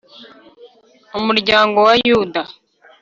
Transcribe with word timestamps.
Umuryango 1.19 1.77
wa 1.87 1.93
yuda 2.07 2.41